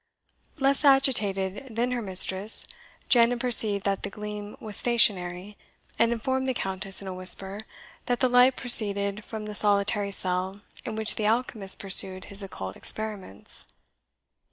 Less 0.57 0.83
agitated 0.83 1.75
than 1.75 1.91
her 1.91 2.01
mistress, 2.01 2.65
Janet 3.07 3.39
perceived 3.39 3.85
that 3.85 4.01
the 4.01 4.09
gleam 4.09 4.57
was 4.59 4.75
stationary, 4.75 5.57
and 5.99 6.11
informed 6.11 6.47
the 6.47 6.55
Countess, 6.55 7.03
in 7.03 7.07
a 7.07 7.13
whisper, 7.13 7.67
that 8.07 8.19
the 8.19 8.27
light 8.27 8.55
proceeded 8.55 9.23
from 9.23 9.45
the 9.45 9.53
solitary 9.53 10.09
cell 10.09 10.61
in 10.85 10.95
which 10.95 11.17
the 11.17 11.27
alchemist 11.27 11.77
pursued 11.77 12.25
his 12.33 12.41
occult 12.41 12.75
experiments. 12.75 13.67